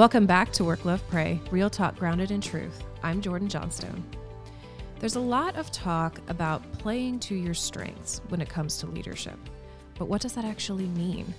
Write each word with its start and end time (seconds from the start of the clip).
Welcome 0.00 0.24
back 0.24 0.50
to 0.52 0.64
Work, 0.64 0.86
Love, 0.86 1.06
Pray, 1.10 1.38
Real 1.50 1.68
Talk 1.68 1.94
Grounded 1.96 2.30
in 2.30 2.40
Truth. 2.40 2.84
I'm 3.02 3.20
Jordan 3.20 3.50
Johnstone. 3.50 4.02
There's 4.98 5.16
a 5.16 5.20
lot 5.20 5.56
of 5.56 5.70
talk 5.72 6.18
about 6.28 6.62
playing 6.78 7.18
to 7.18 7.34
your 7.34 7.52
strengths 7.52 8.22
when 8.28 8.40
it 8.40 8.48
comes 8.48 8.78
to 8.78 8.86
leadership. 8.86 9.38
But 9.98 10.08
what 10.08 10.22
does 10.22 10.32
that 10.32 10.46
actually 10.46 10.86
mean? 10.86 11.34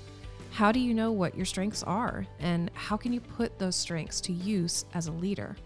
How 0.51 0.71
do 0.71 0.79
you 0.79 0.93
know 0.93 1.11
what 1.11 1.35
your 1.35 1.47
strengths 1.47 1.81
are? 1.81 2.27
And 2.39 2.69
how 2.75 2.97
can 2.97 3.11
you 3.11 3.19
put 3.19 3.57
those 3.57 3.75
strengths 3.75 4.21
to 4.21 4.31
use 4.31 4.85
as 4.93 5.07
a 5.07 5.11
leader? 5.11 5.57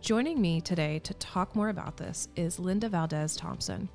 Joining 0.00 0.40
me 0.40 0.62
today 0.62 1.00
to 1.00 1.12
talk 1.12 1.54
more 1.54 1.68
about 1.68 1.98
this 1.98 2.28
is 2.36 2.58
Linda 2.58 2.88
Valdez 2.88 3.36
Thompson. 3.36 3.86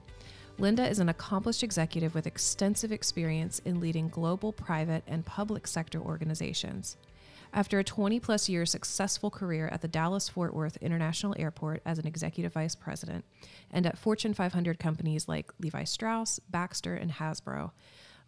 Linda 0.59 0.87
is 0.87 0.99
an 0.99 1.09
accomplished 1.09 1.63
executive 1.63 2.13
with 2.13 2.27
extensive 2.27 2.91
experience 2.91 3.57
in 3.65 3.79
leading 3.79 4.07
global 4.07 4.53
private 4.53 5.03
and 5.07 5.25
public 5.25 5.65
sector 5.65 5.99
organizations. 5.99 6.95
After 7.51 7.79
a 7.79 7.83
20 7.83 8.19
plus 8.19 8.47
year 8.47 8.65
successful 8.65 9.31
career 9.31 9.67
at 9.71 9.81
the 9.81 9.87
Dallas 9.87 10.29
Fort 10.29 10.53
Worth 10.53 10.77
International 10.77 11.35
Airport 11.37 11.81
as 11.83 11.97
an 11.97 12.05
executive 12.05 12.53
vice 12.53 12.75
president 12.75 13.25
and 13.71 13.85
at 13.87 13.97
Fortune 13.97 14.35
500 14.35 14.77
companies 14.77 15.27
like 15.27 15.51
Levi 15.59 15.83
Strauss, 15.83 16.39
Baxter, 16.49 16.93
and 16.93 17.11
Hasbro, 17.11 17.71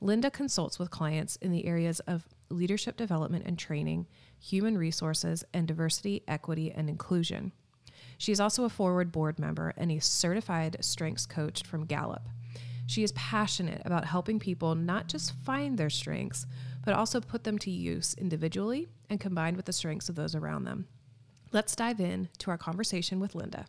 Linda 0.01 0.31
consults 0.31 0.79
with 0.79 0.89
clients 0.89 1.35
in 1.35 1.51
the 1.51 1.67
areas 1.67 1.99
of 2.01 2.27
leadership 2.49 2.97
development 2.97 3.45
and 3.45 3.59
training, 3.59 4.07
human 4.39 4.75
resources, 4.75 5.43
and 5.53 5.67
diversity, 5.67 6.23
equity, 6.27 6.71
and 6.71 6.89
inclusion. 6.89 7.51
She 8.17 8.31
is 8.31 8.39
also 8.39 8.65
a 8.65 8.69
4word 8.69 9.11
board 9.11 9.37
member 9.37 9.73
and 9.77 9.91
a 9.91 10.01
certified 10.01 10.77
strengths 10.81 11.27
coach 11.27 11.63
from 11.63 11.85
Gallup. 11.85 12.27
She 12.87 13.03
is 13.03 13.11
passionate 13.13 13.83
about 13.85 14.05
helping 14.05 14.39
people 14.39 14.73
not 14.73 15.07
just 15.07 15.33
find 15.45 15.77
their 15.77 15.89
strengths, 15.91 16.47
but 16.83 16.93
also 16.93 17.19
put 17.19 17.43
them 17.43 17.57
to 17.59 17.71
use 17.71 18.15
individually 18.17 18.87
and 19.09 19.19
combined 19.19 19.57
with 19.57 19.65
the 19.65 19.73
strengths 19.73 20.09
of 20.09 20.15
those 20.15 20.35
around 20.35 20.63
them. 20.63 20.87
Let's 21.51 21.75
dive 21.75 21.99
in 21.99 22.29
to 22.39 22.51
our 22.51 22.57
conversation 22.57 23.19
with 23.19 23.35
Linda. 23.35 23.65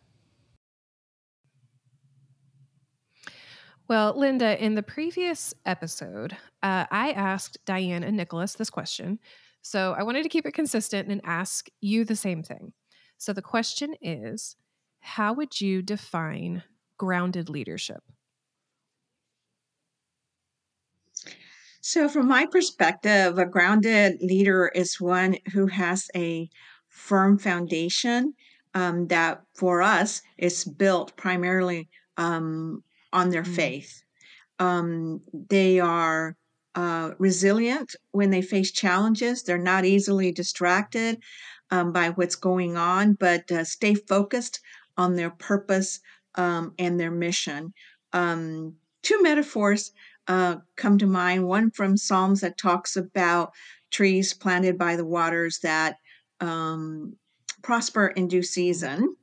Well, 3.89 4.17
Linda, 4.17 4.63
in 4.63 4.75
the 4.75 4.83
previous 4.83 5.53
episode, 5.65 6.37
uh, 6.63 6.85
I 6.89 7.11
asked 7.11 7.57
Diane 7.65 8.03
and 8.03 8.15
Nicholas 8.15 8.53
this 8.53 8.69
question. 8.69 9.19
So 9.61 9.93
I 9.97 10.03
wanted 10.03 10.23
to 10.23 10.29
keep 10.29 10.45
it 10.45 10.53
consistent 10.53 11.09
and 11.09 11.21
ask 11.23 11.67
you 11.81 12.05
the 12.05 12.15
same 12.15 12.43
thing. 12.43 12.73
So 13.17 13.33
the 13.33 13.41
question 13.41 13.95
is 14.01 14.55
How 14.99 15.33
would 15.33 15.59
you 15.59 15.81
define 15.81 16.63
grounded 16.97 17.49
leadership? 17.49 18.03
So, 21.85 22.07
from 22.07 22.29
my 22.29 22.45
perspective, 22.45 23.37
a 23.37 23.45
grounded 23.45 24.21
leader 24.21 24.71
is 24.73 25.01
one 25.01 25.35
who 25.51 25.67
has 25.67 26.09
a 26.15 26.49
firm 26.87 27.37
foundation 27.37 28.35
um, 28.73 29.07
that 29.07 29.41
for 29.53 29.81
us 29.81 30.21
is 30.37 30.63
built 30.63 31.17
primarily 31.17 31.89
um, 32.15 32.85
on 33.11 33.31
their 33.31 33.43
mm. 33.43 33.53
faith. 33.53 34.01
Um, 34.59 35.19
they 35.49 35.81
are 35.81 36.37
uh, 36.73 37.11
resilient 37.17 37.97
when 38.11 38.29
they 38.29 38.41
face 38.41 38.71
challenges, 38.71 39.43
they're 39.43 39.57
not 39.57 39.83
easily 39.83 40.31
distracted 40.31 41.21
um, 41.69 41.91
by 41.91 42.11
what's 42.11 42.37
going 42.37 42.77
on, 42.77 43.11
but 43.11 43.51
uh, 43.51 43.65
stay 43.65 43.93
focused 43.93 44.61
on 44.97 45.15
their 45.15 45.31
purpose 45.31 45.99
um, 46.35 46.73
and 46.79 46.97
their 46.97 47.11
mission. 47.11 47.73
Um, 48.13 48.77
two 49.01 49.21
metaphors 49.21 49.91
uh, 50.27 50.57
come 50.75 50.97
to 50.97 51.07
mind. 51.07 51.47
One 51.47 51.71
from 51.71 51.97
Psalms 51.97 52.41
that 52.41 52.57
talks 52.57 52.95
about 52.95 53.51
trees 53.91 54.33
planted 54.33 54.77
by 54.77 54.95
the 54.95 55.05
waters 55.05 55.59
that 55.63 55.97
um, 56.39 57.15
prosper 57.61 58.07
in 58.07 58.27
due 58.27 58.43
season. 58.43 59.15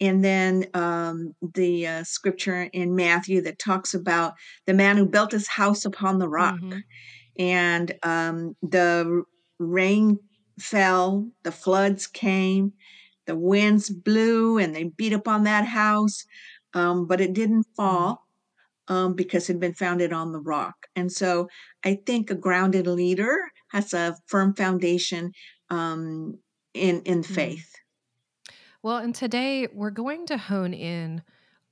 And 0.00 0.24
then 0.24 0.66
um, 0.74 1.34
the 1.54 1.86
uh, 1.86 2.04
scripture 2.04 2.62
in 2.72 2.96
Matthew 2.96 3.40
that 3.42 3.58
talks 3.58 3.94
about 3.94 4.34
the 4.66 4.74
man 4.74 4.96
who 4.96 5.06
built 5.06 5.30
his 5.30 5.46
house 5.46 5.84
upon 5.84 6.18
the 6.18 6.28
rock. 6.28 6.56
Mm-hmm. 6.56 6.78
And 7.38 7.94
um, 8.02 8.56
the 8.62 9.22
rain 9.58 10.18
fell, 10.58 11.28
the 11.44 11.52
floods 11.52 12.06
came, 12.06 12.72
the 13.26 13.36
winds 13.36 13.90
blew, 13.90 14.58
and 14.58 14.74
they 14.74 14.84
beat 14.84 15.12
upon 15.12 15.44
that 15.44 15.66
house, 15.66 16.24
um, 16.74 17.06
but 17.06 17.20
it 17.20 17.32
didn't 17.32 17.66
mm-hmm. 17.66 17.82
fall 17.82 18.21
um, 18.92 19.14
because 19.14 19.48
it 19.48 19.54
had 19.54 19.60
been 19.60 19.74
founded 19.74 20.12
on 20.12 20.32
the 20.32 20.40
rock. 20.40 20.86
And 20.94 21.10
so 21.10 21.48
I 21.84 21.98
think 22.06 22.30
a 22.30 22.34
grounded 22.34 22.86
leader 22.86 23.38
has 23.68 23.94
a 23.94 24.16
firm 24.26 24.54
foundation 24.54 25.32
um, 25.70 26.38
in 26.74 27.00
in 27.02 27.22
mm-hmm. 27.22 27.34
faith. 27.34 27.72
Well, 28.82 28.98
and 28.98 29.14
today 29.14 29.68
we're 29.72 29.90
going 29.90 30.26
to 30.26 30.36
hone 30.36 30.74
in 30.74 31.22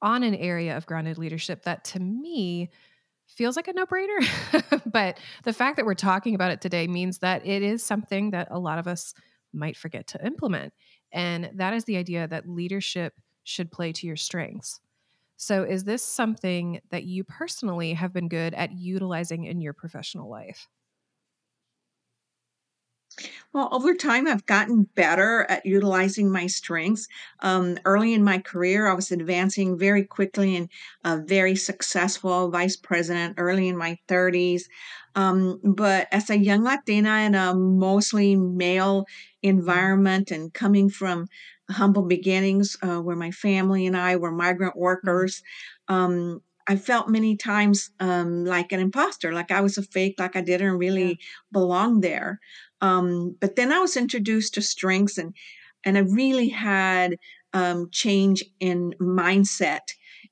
on 0.01 0.23
an 0.23 0.35
area 0.35 0.77
of 0.77 0.87
grounded 0.87 1.19
leadership 1.19 1.65
that 1.65 1.85
to 1.85 2.01
me 2.01 2.71
feels 3.27 3.57
like 3.57 3.69
a 3.69 3.73
no 3.75 3.85
brainer. 3.85 4.83
but 4.93 5.19
the 5.45 5.53
fact 5.53 5.77
that 5.77 5.85
we're 5.85 5.95
talking 5.95 6.35
about 6.35 6.53
it 6.53 6.61
today 6.63 6.87
means 6.87 7.19
that 7.19 7.47
it 7.47 7.63
is 7.63 7.83
something 7.83 8.31
that 8.31 8.49
a 8.51 8.59
lot 8.59 8.79
of 8.79 8.87
us 8.87 9.13
might 9.53 9.77
forget 9.77 10.07
to 10.07 10.25
implement. 10.25 10.73
And 11.13 11.51
that 11.55 11.75
is 11.75 11.85
the 11.85 11.97
idea 11.97 12.27
that 12.29 12.49
leadership 12.49 13.13
should 13.45 13.71
play 13.71 13.93
to 13.93 14.07
your 14.07 14.17
strengths. 14.17 14.81
So, 15.41 15.63
is 15.65 15.85
this 15.85 16.03
something 16.03 16.81
that 16.91 17.05
you 17.05 17.25
personally 17.25 17.95
have 17.95 18.13
been 18.13 18.29
good 18.29 18.53
at 18.53 18.73
utilizing 18.73 19.45
in 19.45 19.63
your 19.63 19.73
professional 19.73 20.29
life? 20.29 20.69
Well, 23.53 23.69
over 23.73 23.95
time, 23.95 24.27
I've 24.27 24.47
gotten 24.47 24.85
better 24.95 25.45
at 25.49 25.67
utilizing 25.67 26.31
my 26.31 26.47
strengths. 26.47 27.07
Um, 27.41 27.79
early 27.85 28.13
in 28.15 28.23
my 28.25 28.39
career, 28.39 28.89
I 28.89 28.95
was 28.95 29.11
advancing 29.11 29.79
very 29.79 30.05
quickly 30.05 30.57
and 30.57 30.69
a 31.05 31.19
very 31.19 31.57
successful 31.57 32.51
vice 32.51 32.77
president 32.77 33.35
early 33.39 33.69
in 33.69 33.77
my 33.77 33.99
30s. 34.09 34.69
Um, 35.17 35.61
but 35.65 36.07
as 36.13 36.31
a 36.31 36.39
young 36.39 36.63
Latina 36.63 37.19
in 37.21 37.35
a 37.35 37.55
mostly 37.55 38.37
male 38.37 39.07
environment 39.43 40.31
and 40.31 40.53
coming 40.55 40.89
from 40.89 41.27
humble 41.71 42.03
beginnings 42.03 42.77
uh, 42.83 42.99
where 42.99 43.17
my 43.17 43.31
family 43.31 43.87
and 43.87 43.97
I 43.97 44.17
were 44.17 44.33
migrant 44.33 44.73
mm-hmm. 44.73 44.83
workers. 44.83 45.43
Um, 45.89 46.43
I 46.67 46.77
felt 46.77 47.09
many 47.09 47.37
times 47.37 47.91
um, 47.99 48.45
like 48.45 48.71
an 48.73 48.81
imposter, 48.81 49.33
like 49.33 49.51
I 49.51 49.61
was 49.61 49.77
a 49.77 49.83
fake, 49.83 50.17
like 50.19 50.37
I 50.37 50.41
didn't 50.41 50.79
really 50.79 51.09
yeah. 51.09 51.15
belong 51.53 52.01
there. 52.01 52.39
Um, 52.81 53.37
but 53.41 53.57
then 53.57 53.73
I 53.73 53.81
was 53.81 53.97
introduced 53.97 54.55
to 54.55 54.63
strengths, 54.63 55.19
and 55.19 55.35
and 55.85 55.99
I 55.99 56.03
really 56.03 56.49
had 56.49 57.17
um, 57.53 57.89
change 57.91 58.45
in 58.61 58.95
mindset, 59.01 59.81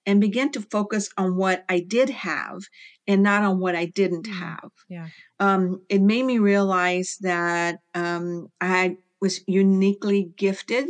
and 0.07 0.21
began 0.21 0.53
to 0.53 0.61
focus 0.61 1.11
on 1.17 1.37
what 1.37 1.65
I 1.69 1.81
did 1.81 2.11
have, 2.11 2.61
and 3.07 3.23
not 3.23 3.43
on 3.43 3.59
what 3.59 3.75
I 3.75 3.87
didn't 3.87 4.27
mm. 4.27 4.35
have. 4.35 4.71
Yeah. 4.89 5.09
Um, 5.41 5.83
it 5.89 6.01
made 6.01 6.25
me 6.25 6.39
realize 6.39 7.17
that 7.23 7.81
um, 7.95 8.49
I 8.61 8.99
was 9.21 9.41
uniquely 9.47 10.31
gifted 10.37 10.87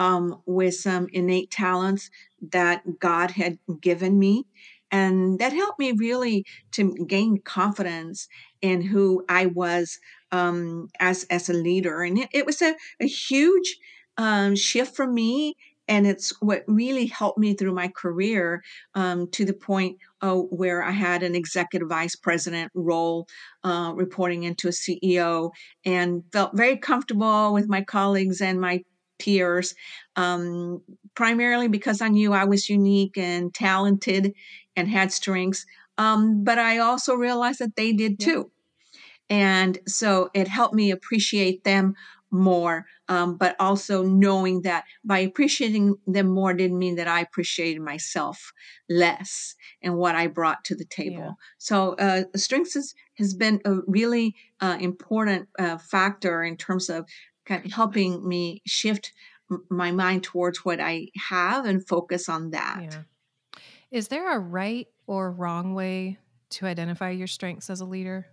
um, 0.00 0.40
with 0.46 0.74
some 0.74 1.08
innate 1.12 1.50
talents 1.50 2.10
that 2.50 2.98
God 2.98 3.32
had 3.32 3.58
given 3.82 4.18
me. 4.18 4.46
And 4.90 5.38
that 5.38 5.52
helped 5.52 5.78
me 5.78 5.92
really 5.92 6.46
to 6.72 6.94
gain 7.06 7.42
confidence 7.42 8.26
in 8.62 8.80
who 8.80 9.24
I 9.28 9.46
was 9.46 9.98
um, 10.32 10.88
as, 10.98 11.24
as 11.24 11.50
a 11.50 11.52
leader. 11.52 12.02
And 12.02 12.18
it, 12.18 12.30
it 12.32 12.46
was 12.46 12.62
a, 12.62 12.74
a 12.98 13.06
huge 13.06 13.76
um, 14.16 14.56
shift 14.56 14.96
for 14.96 15.06
me. 15.06 15.54
And 15.86 16.06
it's 16.06 16.32
what 16.40 16.64
really 16.66 17.06
helped 17.06 17.38
me 17.38 17.52
through 17.52 17.74
my 17.74 17.88
career 17.88 18.62
um, 18.94 19.28
to 19.32 19.44
the 19.44 19.52
point 19.52 19.98
uh, 20.22 20.36
where 20.36 20.82
I 20.82 20.92
had 20.92 21.22
an 21.22 21.34
executive 21.34 21.88
vice 21.88 22.16
president 22.16 22.70
role 22.74 23.26
uh, 23.64 23.92
reporting 23.94 24.44
into 24.44 24.68
a 24.68 24.70
CEO 24.70 25.50
and 25.84 26.22
felt 26.32 26.56
very 26.56 26.76
comfortable 26.76 27.52
with 27.52 27.68
my 27.68 27.82
colleagues 27.82 28.40
and 28.40 28.60
my 28.60 28.82
peers, 29.20 29.74
um, 30.16 30.82
primarily 31.14 31.68
because 31.68 32.00
I 32.00 32.08
knew 32.08 32.32
I 32.32 32.44
was 32.44 32.68
unique 32.68 33.16
and 33.16 33.54
talented 33.54 34.34
and 34.74 34.88
had 34.88 35.12
strengths. 35.12 35.64
Um, 35.98 36.42
but 36.44 36.58
I 36.58 36.78
also 36.78 37.14
realized 37.14 37.60
that 37.60 37.76
they 37.76 37.92
did 37.92 38.18
too. 38.18 38.50
And 39.28 39.78
so 39.86 40.30
it 40.34 40.48
helped 40.48 40.74
me 40.74 40.90
appreciate 40.90 41.62
them 41.62 41.94
more, 42.32 42.86
um, 43.08 43.36
but 43.36 43.56
also 43.58 44.02
knowing 44.02 44.62
that 44.62 44.84
by 45.04 45.18
appreciating 45.18 45.96
them 46.06 46.28
more 46.28 46.54
didn't 46.54 46.78
mean 46.78 46.96
that 46.96 47.08
I 47.08 47.20
appreciated 47.20 47.82
myself 47.82 48.52
less 48.88 49.54
and 49.82 49.96
what 49.96 50.14
I 50.14 50.26
brought 50.28 50.64
to 50.64 50.74
the 50.74 50.84
table. 50.84 51.16
Yeah. 51.18 51.32
So 51.58 51.94
uh, 51.94 52.22
strengths 52.36 52.74
has, 52.74 52.94
has 53.18 53.34
been 53.34 53.60
a 53.64 53.78
really 53.86 54.36
uh, 54.60 54.76
important 54.80 55.48
uh, 55.58 55.78
factor 55.78 56.42
in 56.42 56.56
terms 56.56 56.88
of 56.88 57.04
kind 57.50 57.66
of 57.66 57.72
helping 57.72 58.26
me 58.26 58.62
shift 58.66 59.12
my 59.68 59.90
mind 59.90 60.22
towards 60.22 60.64
what 60.64 60.80
I 60.80 61.08
have 61.28 61.66
and 61.66 61.86
focus 61.86 62.28
on 62.28 62.50
that. 62.52 62.80
Yeah. 62.82 63.02
Is 63.90 64.08
there 64.08 64.34
a 64.34 64.38
right 64.38 64.86
or 65.06 65.32
wrong 65.32 65.74
way 65.74 66.18
to 66.50 66.66
identify 66.66 67.10
your 67.10 67.26
strengths 67.26 67.68
as 67.68 67.80
a 67.80 67.84
leader? 67.84 68.28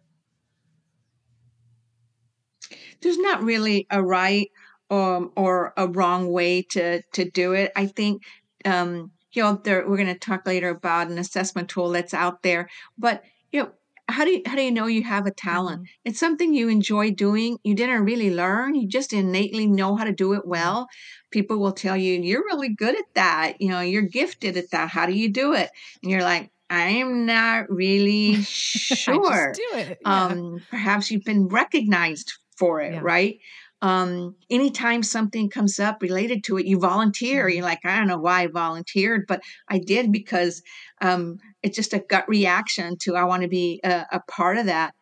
there's 3.02 3.18
not 3.18 3.44
really 3.44 3.88
a 3.90 4.02
right 4.02 4.52
um, 4.90 5.32
or 5.36 5.74
a 5.78 5.88
wrong 5.88 6.32
way 6.32 6.62
to 6.62 7.02
to 7.14 7.30
do 7.30 7.54
it. 7.54 7.72
I 7.76 7.88
think 7.88 8.24
um, 8.66 9.12
you 9.32 9.44
know 9.44 9.60
there, 9.64 9.88
we're 9.88 9.98
going 9.98 10.08
to 10.08 10.20
talk 10.20 10.46
later 10.46 10.70
about 10.70 11.10
an 11.10 11.18
assessment 11.18 11.70
tool 11.70 11.90
that's 11.90 12.14
out 12.14 12.44
there, 12.44 12.70
but 12.98 13.24
you 13.52 13.64
know 13.64 13.72
how 14.10 14.24
do 14.26 14.32
you, 14.32 14.42
how 14.46 14.56
do 14.56 14.62
you 14.62 14.72
know 14.72 14.88
you 14.88 15.04
have 15.04 15.26
a 15.26 15.32
talent? 15.32 15.82
Mhm. 15.82 15.86
It's 16.06 16.20
something 16.20 16.54
you 16.54 16.70
enjoy 16.70 17.12
doing. 17.12 17.58
You 17.64 17.76
didn't 17.76 18.06
really 18.06 18.34
learn. 18.34 18.76
You 18.76 18.88
just 18.88 19.14
innately 19.14 19.68
know 19.68 19.96
how 19.96 20.04
to 20.06 20.14
do 20.14 20.34
it 20.34 20.46
well. 20.46 20.88
People 21.32 21.60
will 21.60 21.74
tell 21.74 21.98
you 21.98 22.20
you're 22.22 22.44
really 22.46 22.70
good 22.70 22.98
at 22.98 23.06
that. 23.16 23.54
You 23.60 23.70
know, 23.70 23.82
you're 23.82 24.02
gifted 24.04 24.58
at 24.58 24.72
that. 24.72 24.90
How 24.90 25.06
do 25.06 25.14
you 25.14 25.30
do 25.32 25.54
it? 25.54 25.70
And 26.02 26.12
you're 26.12 26.24
like, 26.24 26.52
I'm 26.70 27.26
not 27.26 27.70
really 27.70 28.32
I 28.36 28.38
just 28.42 28.48
sure. 28.48 29.54
do 29.54 29.78
it. 29.78 29.98
Yeah. 30.02 30.26
Um, 30.26 30.62
perhaps 30.70 31.12
you've 31.12 31.24
been 31.24 31.48
recognized 31.48 32.34
for 32.58 32.82
it, 32.82 32.94
Yeah. 32.94 33.00
right? 33.04 33.40
Um, 33.82 34.36
anytime 34.50 35.04
something 35.04 35.50
comes 35.50 35.80
up 35.80 36.02
related 36.02 36.44
to 36.46 36.58
it, 36.58 36.66
you 36.66 36.80
volunteer. 36.80 37.48
Mhm. 37.48 37.54
You're 37.56 37.64
like, 37.64 37.86
I 37.86 37.98
don't 37.98 38.08
know 38.08 38.18
why 38.18 38.42
I 38.44 38.48
volunteered, 38.48 39.26
but 39.28 39.42
I 39.70 39.78
did 39.78 40.12
because 40.12 40.64
um, 41.02 41.38
it's 41.68 41.76
just 41.78 41.94
a 41.94 42.00
gut 42.00 42.28
reaction 42.30 42.98
to 43.02 43.16
I 43.16 43.26
want 43.26 43.44
to 43.44 43.50
be 43.50 43.82
a, 43.84 44.06
a 44.14 44.22
part 44.30 44.58
of 44.58 44.68
that. 44.68 44.94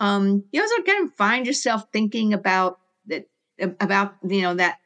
Um, 0.00 0.44
you 0.52 0.62
also 0.62 0.82
can 0.82 1.08
find 1.10 1.46
yourself 1.46 1.84
thinking 1.92 2.34
about 2.34 2.78
that 3.06 3.24
about 3.80 4.14
you 4.28 4.42
know 4.42 4.54
that 4.54 4.76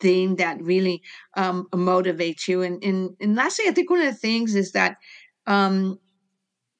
thing 0.00 0.36
that 0.36 0.62
really 0.62 1.02
um, 1.36 1.66
motivates 1.72 2.48
you. 2.48 2.62
And, 2.62 2.82
and 2.84 3.10
and 3.20 3.36
lastly, 3.36 3.66
I 3.68 3.72
think 3.72 3.90
one 3.90 4.00
of 4.00 4.06
the 4.06 4.14
things 4.18 4.54
is 4.54 4.72
that 4.72 4.96
um, 5.46 5.98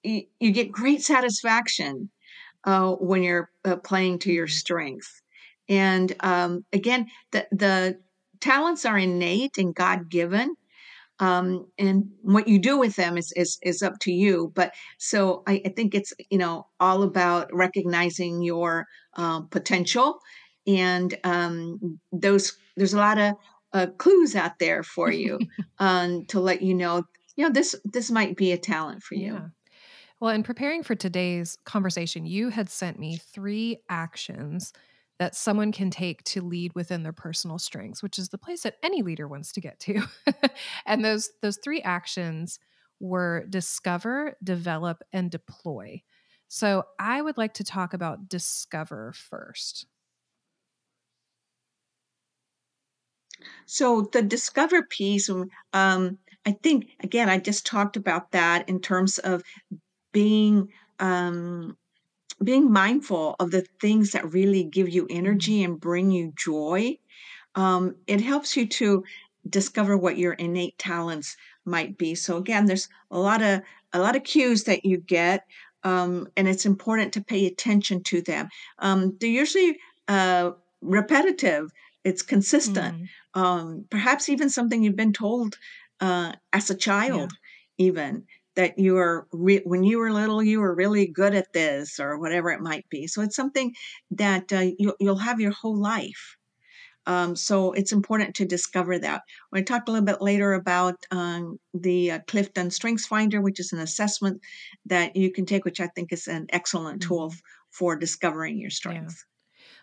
you, 0.03 0.23
you 0.39 0.53
get 0.53 0.73
great 0.73 1.03
satisfaction 1.03 2.11
uh, 2.65 2.93
when 2.93 3.23
you're 3.25 3.51
uh, 3.65 3.77
playing 3.77 4.21
to 4.21 4.33
your 4.33 4.49
Mhm. 4.49 4.53
strength. 4.53 5.23
And 5.69 6.15
um, 6.21 6.65
again, 6.73 7.09
the 7.33 7.49
the 7.53 8.01
talents 8.41 8.87
are 8.87 8.99
innate 8.99 9.59
and 9.59 9.75
God 9.75 10.11
given, 10.11 10.57
um, 11.21 11.67
and 11.79 12.11
what 12.23 12.49
you 12.49 12.59
do 12.59 12.79
with 12.79 12.97
them 12.97 13.17
is 13.17 13.33
is 13.37 13.59
is 13.63 13.83
up 13.83 13.99
to 14.01 14.13
you. 14.13 14.51
But 14.55 14.75
so 14.99 15.43
I, 15.47 15.63
I 15.65 15.69
think 15.69 15.95
it's 15.95 16.13
you 16.31 16.39
know 16.39 16.67
all 16.81 17.03
about 17.03 17.53
recognizing 17.53 18.43
your 18.43 18.87
um, 19.15 19.49
potential, 19.49 20.19
and 20.67 21.17
um, 21.23 22.01
those 22.11 22.57
there's 22.77 22.95
a 22.95 22.99
lot 22.99 23.19
of 23.19 23.35
uh, 23.73 23.87
clues 23.99 24.35
out 24.35 24.59
there 24.59 24.83
for 24.83 25.13
you 25.13 25.39
um, 25.79 26.25
to 26.27 26.41
let 26.41 26.63
you 26.63 26.75
know 26.75 27.05
you 27.37 27.45
know 27.45 27.53
this 27.53 27.77
this 27.85 28.11
might 28.11 28.37
be 28.37 28.53
a 28.53 28.59
talent 28.59 29.03
for 29.03 29.15
you. 29.15 29.35
Yeah. 29.35 29.47
Well, 30.21 30.35
in 30.35 30.43
preparing 30.43 30.83
for 30.83 30.95
today's 30.95 31.57
conversation, 31.65 32.27
you 32.27 32.51
had 32.51 32.69
sent 32.69 32.99
me 32.99 33.17
three 33.17 33.79
actions 33.89 34.73
that 35.21 35.37
someone 35.37 35.73
can 35.73 35.91
take 35.91 36.25
to 36.25 36.43
lead 36.43 36.75
within 36.75 37.05
their 37.05 37.13
personal 37.15 37.61
strengths, 37.61 38.03
which 38.03 38.19
is 38.19 38.31
the 38.31 38.39
place 38.39 38.63
that 38.65 38.79
any 38.83 39.03
leader 39.03 39.29
wants 39.29 39.53
to 39.53 39.63
get 39.63 39.81
to. 39.83 40.03
and 40.87 41.05
those 41.05 41.31
those 41.43 41.59
three 41.65 41.83
actions 41.83 42.59
were 43.01 43.47
discover, 43.51 44.37
develop, 44.45 45.03
and 45.13 45.31
deploy. 45.31 46.03
So 46.49 46.85
I 46.99 47.23
would 47.23 47.39
like 47.39 47.55
to 47.55 47.65
talk 47.65 47.95
about 47.95 48.29
discover 48.29 49.13
first. 49.13 49.87
So 53.67 54.03
the 54.13 54.23
discover 54.23 54.83
piece, 54.85 55.31
um, 55.31 55.51
um, 55.73 56.19
I 56.47 56.53
think 56.53 56.91
again, 57.03 57.29
I 57.29 57.39
just 57.39 57.67
talked 57.67 57.97
about 57.97 58.33
that 58.33 58.69
in 58.69 58.81
terms 58.81 59.19
of 59.19 59.43
being 60.13 60.71
um, 61.01 61.77
being 62.43 62.73
mindful 62.73 63.37
of 63.39 63.51
the 63.51 63.67
things 63.81 64.13
that 64.13 64.33
really 64.33 64.65
give 64.65 64.89
you 64.89 65.07
energy 65.11 65.63
and 65.63 65.81
bring 65.81 66.11
you 66.11 66.33
joy. 66.37 66.99
Um, 67.55 67.97
it 68.07 68.21
helps 68.21 68.57
you 68.57 68.67
to 68.69 69.05
discover 69.49 69.97
what 69.97 70.19
your 70.19 70.35
innate 70.35 70.79
talents 70.79 71.37
might 71.65 71.99
be. 71.99 72.15
So 72.15 72.37
again, 72.37 72.67
there's 72.67 72.89
a 73.11 73.19
lot 73.19 73.43
of 73.43 73.63
a 73.93 73.99
lot 73.99 74.17
of 74.17 74.23
cues 74.23 74.65
that 74.65 74.85
you 74.85 74.99
get, 74.99 75.47
um, 75.83 76.29
and 76.37 76.47
it's 76.47 76.65
important 76.65 77.13
to 77.15 77.25
pay 77.25 77.47
attention 77.47 78.03
to 78.05 78.23
them. 78.23 78.49
Um, 78.79 79.17
they're 79.19 79.29
usually 79.29 79.79
uh, 80.09 80.53
repetitive. 80.81 81.71
It's 82.05 82.23
consistent. 82.23 82.95
Mm, 82.97 83.09
Um, 83.35 83.85
perhaps 83.91 84.29
even 84.29 84.51
something 84.51 84.83
you've 84.83 84.97
been 84.97 85.13
told 85.13 85.57
uh, 86.01 86.33
as 86.53 86.71
a 86.71 86.75
yeah. 86.75 86.79
child, 86.79 87.33
even 87.79 88.27
that 88.61 88.79
you 88.79 88.99
are 88.99 89.27
re- 89.33 89.63
when 89.65 89.85
you 89.85 89.99
were 89.99 90.13
little, 90.13 90.43
you 90.43 90.61
were 90.61 90.75
really 90.75 91.07
good 91.07 91.35
at 91.35 91.53
this 91.55 91.99
or 91.99 92.19
whatever 92.19 92.51
it 92.51 92.61
might 92.61 92.89
be. 92.91 93.07
So 93.07 93.23
it's 93.23 93.37
something 93.37 93.75
that 94.13 94.53
uh, 94.53 94.67
you, 94.79 94.95
you'll 95.01 95.17
have 95.17 95.41
your 95.41 95.53
whole 95.53 95.77
life. 95.81 96.37
Um, 97.07 97.35
so 97.35 97.73
it's 97.73 97.93
important 97.93 98.35
to 98.37 98.45
discover 98.45 98.99
that. 98.99 99.23
We're 99.51 99.59
going 99.59 99.65
to 99.67 99.73
talk 99.73 99.89
a 99.89 99.91
little 99.91 100.07
bit 100.07 100.21
later 100.23 100.53
about 100.53 100.97
um, 101.11 101.59
the 101.75 102.13
uh, 102.13 102.21
Clifton 102.27 102.71
Strengths 102.71 103.07
Finder, 103.07 103.41
which 103.41 103.59
is 103.61 103.73
an 103.73 103.81
assessment 103.81 104.41
that 104.87 105.17
you 105.17 105.33
can 105.33 105.47
take, 105.47 105.65
which 105.65 105.81
I 105.81 105.89
think 105.89 106.13
is 106.13 106.29
an 106.29 106.47
excellent 106.51 107.03
tool 107.03 107.31
Mhm. 107.31 107.33
f- 107.33 107.41
for 107.71 107.97
discovering 107.97 108.59
your 108.59 108.71
Yeah. 108.85 109.11
strengths. 109.11 109.25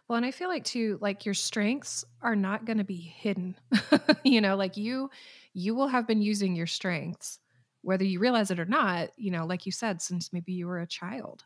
Well, 0.08 0.18
and 0.18 0.26
I 0.26 0.32
feel 0.32 0.50
like 0.50 0.66
too, 0.66 0.98
like 1.02 1.26
your 1.26 1.34
strengths 1.36 2.06
are 2.22 2.36
not 2.36 2.66
going 2.66 2.80
to 2.80 2.84
be 2.86 2.98
hidden. 3.02 3.58
you 4.26 4.42
know, 4.42 4.56
like 4.58 4.78
you, 4.78 5.10
you 5.54 5.76
will 5.76 5.88
have 5.90 6.08
been 6.08 6.22
using 6.22 6.56
your 6.56 6.68
strengths, 6.68 7.40
whether 7.82 8.04
you 8.04 8.20
realize 8.20 8.52
it 8.52 8.60
or 8.60 8.66
not. 8.66 9.12
You 9.18 9.32
know, 9.32 9.46
like 9.46 9.66
you 9.66 9.72
said, 9.72 10.02
since 10.02 10.34
maybe 10.34 10.54
you 10.54 10.68
were 10.68 10.80
a 10.80 10.88
child. 10.88 11.46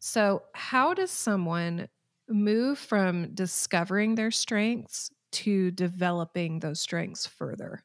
So, 0.00 0.44
how 0.54 0.94
does 0.94 1.10
someone 1.10 1.88
move 2.28 2.78
from 2.78 3.34
discovering 3.34 4.14
their 4.16 4.30
strengths 4.30 5.10
to 5.32 5.70
developing 5.72 6.60
those 6.60 6.80
strengths 6.80 7.26
further? 7.26 7.84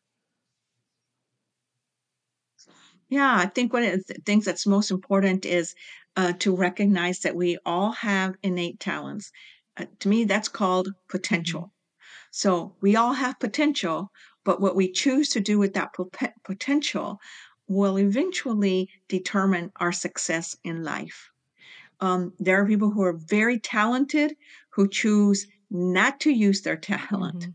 Yeah, 3.10 3.36
I 3.38 3.46
think 3.48 3.74
one 3.74 3.84
of 3.84 4.06
the 4.08 4.16
things 4.26 4.46
that's 4.46 4.66
most 4.66 4.92
important 4.92 5.46
is 5.46 5.76
uh, 6.16 6.34
to 6.34 6.56
recognize 6.56 7.20
that 7.20 7.36
we 7.36 7.58
all 7.66 7.92
have 7.92 8.36
innate 8.44 8.80
talents. 8.80 9.32
Uh, 9.78 9.86
to 10.00 10.10
me, 10.10 10.24
that's 10.24 10.48
called 10.48 10.90
hmm 11.30 11.62
potential. 11.64 11.74
So 12.32 12.76
we 12.82 12.96
all 12.98 13.14
have 13.14 13.40
potential, 13.40 14.12
but 14.46 14.62
what 14.62 14.76
we 14.76 14.92
choose 14.92 15.30
to 15.32 15.42
do 15.42 15.60
with 15.60 15.74
that 15.76 15.94
pope- 15.96 16.18
potential 16.46 17.20
will 17.74 17.98
eventually 18.00 18.90
determine 19.08 19.72
our 19.78 19.92
success 19.92 20.58
in 20.64 20.84
life. 20.84 21.32
Um, 22.00 22.34
there 22.40 22.62
are 22.62 22.68
people 22.68 22.92
who 22.92 23.04
are 23.04 23.14
very 23.14 23.60
talented 23.60 24.36
who 24.70 24.88
choose 24.88 25.48
not 25.70 26.20
to 26.22 26.32
use 26.32 26.62
their 26.62 26.78
talent. 26.78 27.44
hmm 27.46 27.50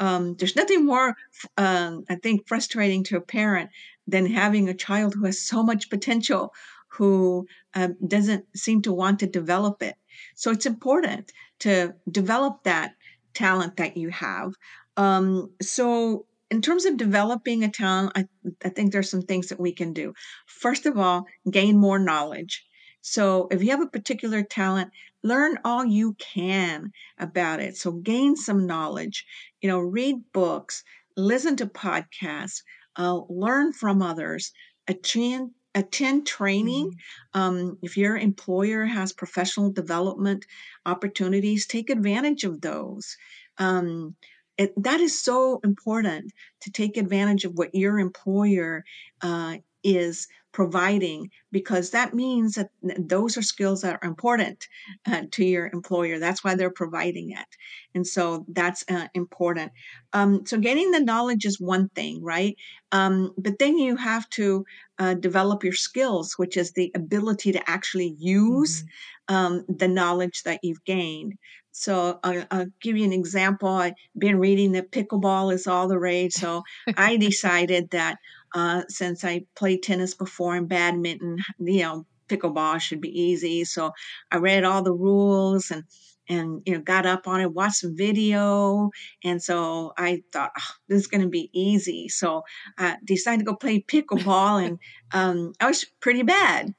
Um, 0.00 0.34
there's 0.36 0.56
nothing 0.56 0.86
more, 0.86 1.16
um, 1.56 2.04
I 2.08 2.16
think, 2.16 2.48
frustrating 2.48 3.04
to 3.04 3.16
a 3.18 3.20
parent 3.20 3.70
than 4.06 4.26
having 4.26 4.68
a 4.68 4.74
child 4.74 5.14
who 5.14 5.24
has 5.26 5.40
so 5.40 5.62
much 5.62 5.90
potential 5.90 6.52
who 6.88 7.46
um, 7.74 7.96
doesn't 8.06 8.44
seem 8.56 8.82
to 8.82 8.92
want 8.92 9.20
to 9.20 9.26
develop 9.26 9.82
it. 9.82 9.96
So 10.34 10.50
it's 10.50 10.66
important 10.66 11.32
to 11.60 11.94
develop 12.10 12.64
that 12.64 12.94
talent 13.34 13.76
that 13.76 13.96
you 13.96 14.10
have. 14.10 14.54
Um, 14.96 15.52
so, 15.62 16.26
in 16.50 16.62
terms 16.62 16.84
of 16.84 16.96
developing 16.96 17.64
a 17.64 17.68
talent, 17.70 18.12
I, 18.16 18.26
I 18.64 18.68
think 18.70 18.92
there's 18.92 19.10
some 19.10 19.22
things 19.22 19.48
that 19.48 19.60
we 19.60 19.72
can 19.72 19.92
do. 19.92 20.14
First 20.46 20.86
of 20.86 20.98
all, 20.98 21.26
gain 21.50 21.78
more 21.78 21.98
knowledge. 21.98 22.64
So, 23.02 23.48
if 23.50 23.62
you 23.62 23.70
have 23.70 23.80
a 23.80 23.86
particular 23.86 24.42
talent, 24.42 24.90
learn 25.22 25.58
all 25.64 25.84
you 25.84 26.14
can 26.14 26.92
about 27.18 27.60
it. 27.60 27.76
So, 27.76 27.92
gain 27.92 28.36
some 28.36 28.66
knowledge 28.66 29.24
you 29.62 29.68
know, 29.68 29.78
read 29.78 30.16
books, 30.32 30.82
listen 31.16 31.56
to 31.56 31.66
podcasts, 31.66 32.62
uh, 32.96 33.20
learn 33.28 33.72
from 33.72 34.02
others, 34.02 34.52
attend 34.88 35.50
attend 35.74 36.26
training. 36.26 36.90
hmm 36.90 37.40
Um, 37.40 37.78
if 37.82 37.96
your 37.96 38.16
employer 38.16 38.84
has 38.86 39.12
professional 39.12 39.70
development 39.72 40.44
opportunities, 40.84 41.66
take 41.66 41.90
advantage 41.90 42.42
of 42.44 42.60
those. 42.60 43.16
Um, 43.58 44.16
it, 44.60 44.74
that 44.82 45.00
is 45.00 45.18
so 45.18 45.58
important 45.64 46.32
to 46.60 46.70
take 46.70 46.98
advantage 46.98 47.46
of 47.46 47.56
what 47.56 47.74
your 47.74 47.98
employer 47.98 48.84
uh, 49.22 49.56
is 49.82 50.28
providing 50.52 51.30
because 51.52 51.90
that 51.90 52.14
means 52.14 52.54
that 52.54 52.70
those 52.82 53.36
are 53.36 53.42
skills 53.42 53.82
that 53.82 53.98
are 54.00 54.08
important 54.08 54.66
uh, 55.06 55.22
to 55.30 55.44
your 55.44 55.70
employer. 55.72 56.18
That's 56.18 56.42
why 56.42 56.54
they're 56.54 56.70
providing 56.70 57.30
it. 57.30 57.46
And 57.94 58.06
so 58.06 58.44
that's 58.48 58.84
uh, 58.90 59.08
important. 59.14 59.72
Um, 60.12 60.44
so 60.46 60.58
gaining 60.58 60.90
the 60.90 61.00
knowledge 61.00 61.44
is 61.44 61.60
one 61.60 61.88
thing, 61.90 62.22
right? 62.22 62.56
Um, 62.92 63.32
but 63.38 63.58
then 63.58 63.78
you 63.78 63.96
have 63.96 64.28
to 64.30 64.64
uh, 64.98 65.14
develop 65.14 65.64
your 65.64 65.72
skills, 65.72 66.34
which 66.36 66.56
is 66.56 66.72
the 66.72 66.90
ability 66.94 67.52
to 67.52 67.70
actually 67.70 68.14
use 68.18 68.80
hmm 68.80 68.86
um, 69.28 69.64
the 69.68 69.86
knowledge 69.86 70.42
that 70.42 70.58
you've 70.64 70.84
gained. 70.84 71.34
So 71.70 72.18
I'll, 72.24 72.44
I'll 72.50 72.66
give 72.82 72.96
you 72.96 73.04
an 73.04 73.12
example. 73.12 73.68
I've 73.68 73.94
been 74.18 74.40
reading 74.40 74.72
that 74.72 74.90
pickleball 74.90 75.54
is 75.54 75.68
all 75.68 75.86
the 75.86 76.00
rage. 76.00 76.32
So 76.32 76.62
I 76.96 77.16
decided 77.16 77.90
that 77.90 78.18
uh, 78.54 78.82
since 78.88 79.24
I 79.24 79.46
played 79.56 79.82
tennis 79.82 80.14
before 80.14 80.56
and 80.56 80.68
badminton, 80.68 81.38
you 81.58 81.82
know, 81.82 82.06
pickleball 82.28 82.80
should 82.80 83.00
be 83.00 83.20
easy. 83.20 83.64
So 83.64 83.92
I 84.30 84.36
read 84.36 84.64
all 84.64 84.82
the 84.82 84.92
rules 84.92 85.70
and 85.70 85.84
and 86.28 86.62
you 86.64 86.74
know 86.74 86.80
got 86.80 87.06
up 87.06 87.26
on 87.26 87.40
it, 87.40 87.52
watched 87.52 87.76
some 87.76 87.96
video, 87.96 88.90
and 89.24 89.42
so 89.42 89.92
I 89.98 90.22
thought 90.32 90.52
oh, 90.56 90.74
this 90.88 91.00
is 91.00 91.06
going 91.08 91.22
to 91.22 91.28
be 91.28 91.50
easy. 91.52 92.08
So 92.08 92.42
I 92.78 92.96
decided 93.04 93.40
to 93.40 93.44
go 93.44 93.56
play 93.56 93.82
pickleball, 93.82 94.64
and 94.64 94.78
um, 95.12 95.52
I 95.60 95.66
was 95.66 95.84
pretty 96.00 96.22
bad. 96.22 96.72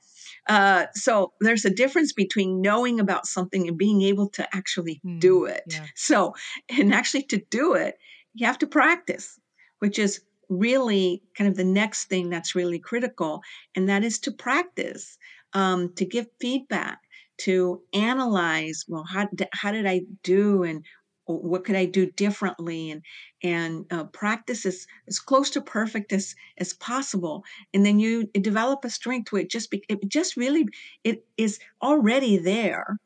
Uh, 0.47 0.85
so 0.93 1.33
there's 1.41 1.65
a 1.65 1.69
difference 1.69 2.13
between 2.13 2.61
knowing 2.61 2.99
about 2.99 3.27
something 3.27 3.67
and 3.67 3.77
being 3.77 4.01
able 4.01 4.29
to 4.29 4.55
actually 4.55 4.99
mm, 5.05 5.19
do 5.19 5.45
it. 5.45 5.63
Yeah. 5.67 5.85
So, 5.95 6.33
and 6.69 6.93
actually 6.93 7.23
to 7.23 7.37
do 7.51 7.73
it, 7.73 7.95
you 8.33 8.47
have 8.47 8.57
to 8.59 8.67
practice, 8.67 9.39
which 9.79 9.99
is 9.99 10.21
really 10.51 11.23
kind 11.37 11.49
of 11.49 11.57
the 11.57 11.63
next 11.65 12.05
thing 12.05 12.29
that's 12.29 12.55
really 12.55 12.79
critical, 12.79 13.41
and 13.75 13.89
that 13.89 14.03
is 14.03 14.19
to 14.19 14.31
practice, 14.31 15.17
um, 15.53 15.93
to 15.95 16.05
give 16.05 16.27
feedback, 16.41 16.99
to 17.39 17.81
analyze. 17.93 18.85
Well, 18.87 19.05
how 19.05 19.29
how 19.53 19.71
did 19.71 19.87
I 19.87 20.01
do, 20.23 20.63
and 20.63 20.85
what 21.25 21.63
could 21.65 21.75
I 21.77 21.85
do 21.85 22.11
differently, 22.11 22.91
and 22.91 23.01
and 23.43 23.85
uh, 23.91 24.05
practice 24.05 24.65
as 24.65 24.85
as 25.07 25.19
close 25.19 25.49
to 25.51 25.61
perfect 25.61 26.13
as 26.13 26.35
as 26.59 26.73
possible, 26.73 27.43
and 27.73 27.85
then 27.85 27.99
you 27.99 28.27
develop 28.41 28.85
a 28.85 28.89
strength 28.89 29.31
where 29.31 29.41
it 29.43 29.49
just 29.49 29.71
be, 29.71 29.83
it 29.89 29.99
just 30.09 30.37
really 30.37 30.67
it 31.03 31.25
is 31.37 31.59
already 31.81 32.37
there. 32.37 32.97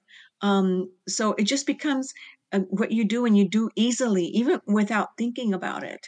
Um, 0.42 0.92
so 1.08 1.34
it 1.34 1.44
just 1.46 1.66
becomes 1.66 2.14
what 2.60 2.92
you 2.92 3.06
do 3.06 3.26
and 3.26 3.38
you 3.38 3.48
do 3.48 3.70
easily, 3.76 4.26
even 4.26 4.60
without 4.68 5.10
thinking 5.18 5.54
about 5.54 5.84
it, 5.84 6.08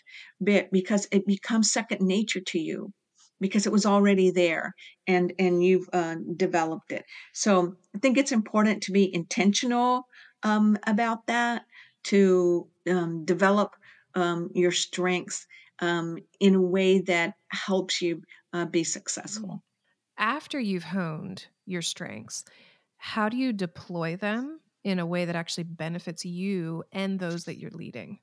because 0.71 1.07
it 1.11 1.25
becomes 1.25 1.71
second 1.71 2.01
nature 2.01 2.41
to 2.47 2.59
you 2.59 2.93
because 3.39 3.65
it 3.65 3.71
was 3.71 3.85
already 3.85 4.31
there 4.31 4.73
and 5.05 5.33
and 5.39 5.63
you've 5.63 5.87
uh, 5.93 6.15
developed 6.35 6.91
it. 6.91 7.05
So 7.33 7.75
I 7.95 7.99
think 7.99 8.17
it's 8.17 8.31
important 8.31 8.83
to 8.83 8.91
be 8.91 9.13
intentional 9.13 10.07
um, 10.43 10.77
about 10.85 11.27
that 11.27 11.63
to 12.05 12.67
um, 12.89 13.25
develop 13.25 13.75
um, 14.15 14.49
your 14.53 14.71
strengths 14.71 15.45
um, 15.79 16.17
in 16.39 16.55
a 16.55 16.61
way 16.61 17.01
that 17.01 17.33
helps 17.49 18.01
you 18.01 18.21
uh, 18.53 18.65
be 18.65 18.83
successful. 18.83 19.63
After 20.17 20.59
you've 20.59 20.83
honed 20.83 21.45
your 21.65 21.83
strengths, 21.83 22.43
how 22.97 23.29
do 23.29 23.37
you 23.37 23.53
deploy 23.53 24.15
them 24.15 24.59
in 24.87 24.99
a 24.99 25.05
way 25.05 25.25
that 25.25 25.35
actually 25.35 25.65
benefits 25.65 26.23
you 26.23 26.81
and 26.93 27.19
those 27.19 27.43
that 27.43 27.57
you're 27.57 27.71
leading. 27.71 28.19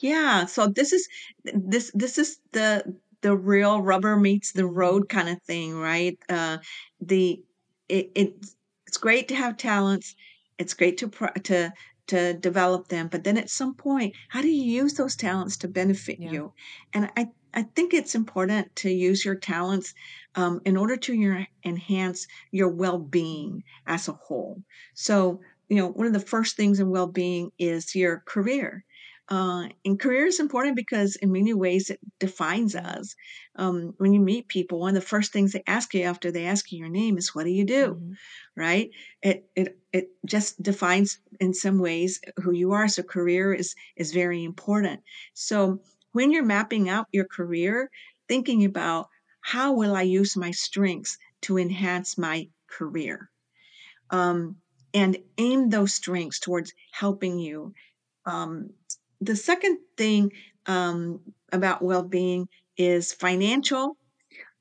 Yeah, 0.00 0.46
so 0.46 0.66
this 0.66 0.92
is 0.92 1.08
this 1.44 1.92
this 1.94 2.18
is 2.18 2.40
the 2.50 2.96
the 3.20 3.36
real 3.36 3.80
rubber 3.80 4.16
meets 4.16 4.50
the 4.50 4.66
road 4.66 5.08
kind 5.08 5.28
of 5.28 5.40
thing, 5.42 5.76
right? 5.76 6.18
Uh, 6.28 6.58
the 7.00 7.40
it, 7.88 8.10
it 8.16 8.34
it's 8.88 8.96
great 8.96 9.28
to 9.28 9.36
have 9.36 9.56
talents. 9.56 10.16
It's 10.58 10.74
great 10.74 10.98
to 10.98 11.08
to 11.44 11.72
to 12.08 12.34
develop 12.34 12.88
them, 12.88 13.06
but 13.06 13.22
then 13.22 13.36
at 13.38 13.50
some 13.50 13.74
point, 13.74 14.16
how 14.30 14.42
do 14.42 14.48
you 14.48 14.82
use 14.82 14.94
those 14.94 15.14
talents 15.14 15.56
to 15.58 15.68
benefit 15.68 16.18
yeah. 16.18 16.32
you? 16.32 16.52
And 16.92 17.08
I 17.16 17.28
I 17.54 17.62
think 17.62 17.92
it's 17.94 18.14
important 18.14 18.74
to 18.76 18.90
use 18.90 19.24
your 19.24 19.34
talents 19.34 19.94
um, 20.34 20.60
in 20.64 20.76
order 20.76 20.96
to 20.96 21.14
your, 21.14 21.46
enhance 21.64 22.26
your 22.50 22.68
well 22.68 22.98
being 22.98 23.64
as 23.86 24.08
a 24.08 24.12
whole. 24.12 24.62
So, 24.94 25.40
you 25.68 25.76
know, 25.76 25.88
one 25.88 26.06
of 26.06 26.12
the 26.12 26.20
first 26.20 26.56
things 26.56 26.80
in 26.80 26.90
well 26.90 27.06
being 27.06 27.50
is 27.58 27.94
your 27.94 28.22
career. 28.26 28.84
Uh, 29.28 29.68
and 29.84 30.00
career 30.00 30.26
is 30.26 30.40
important 30.40 30.74
because 30.74 31.14
in 31.16 31.30
many 31.30 31.54
ways 31.54 31.88
it 31.88 32.00
defines 32.18 32.74
us. 32.74 33.14
Um, 33.54 33.94
when 33.98 34.12
you 34.12 34.18
meet 34.20 34.48
people, 34.48 34.80
one 34.80 34.96
of 34.96 35.00
the 35.02 35.08
first 35.08 35.32
things 35.32 35.52
they 35.52 35.62
ask 35.68 35.94
you 35.94 36.02
after 36.02 36.32
they 36.32 36.46
ask 36.46 36.72
you 36.72 36.78
your 36.80 36.88
name 36.88 37.16
is, 37.16 37.32
"What 37.32 37.44
do 37.44 37.50
you 37.50 37.64
do?" 37.64 37.94
Mm-hmm. 37.94 38.12
Right? 38.56 38.90
It 39.22 39.48
it 39.54 39.78
it 39.92 40.08
just 40.26 40.60
defines 40.60 41.20
in 41.38 41.54
some 41.54 41.78
ways 41.78 42.20
who 42.42 42.52
you 42.52 42.72
are. 42.72 42.88
So 42.88 43.04
career 43.04 43.52
is 43.54 43.76
is 43.96 44.12
very 44.12 44.42
important. 44.42 45.00
So 45.34 45.80
when 46.12 46.30
you're 46.30 46.44
mapping 46.44 46.88
out 46.88 47.06
your 47.12 47.26
career, 47.26 47.90
thinking 48.28 48.64
about 48.64 49.08
how 49.40 49.72
will 49.72 49.96
I 49.96 50.02
use 50.02 50.36
my 50.36 50.50
strengths 50.50 51.18
to 51.42 51.58
enhance 51.58 52.18
my 52.18 52.48
career? 52.68 53.30
Um, 54.10 54.56
and 54.92 55.16
aim 55.38 55.70
those 55.70 55.94
strengths 55.94 56.40
towards 56.40 56.72
helping 56.92 57.38
you. 57.38 57.74
Um, 58.26 58.70
the 59.20 59.36
second 59.36 59.78
thing 59.96 60.32
um, 60.66 61.20
about 61.52 61.82
well 61.82 62.02
being 62.02 62.48
is 62.76 63.12
financial. 63.12 63.96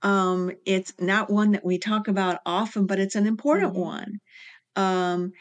Um, 0.01 0.51
it's 0.65 0.94
not 1.00 1.29
one 1.29 1.51
that 1.51 1.65
we 1.65 1.77
talk 1.77 2.08
about 2.08 2.39
often, 2.46 2.86
but 2.86 3.00
it's 3.00 3.15
an 3.15 3.27
important 3.27 3.74
mm-hmm. 3.74 3.82
one. 3.82 4.20
Um, 4.75 5.34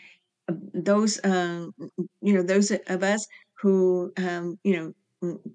those, 0.73 1.21
um, 1.23 1.75
you 2.21 2.33
know, 2.33 2.43
those 2.43 2.71
of 2.71 3.03
us 3.03 3.27
who, 3.61 4.12
um, 4.17 4.59
you 4.65 4.77
know, 4.77 4.95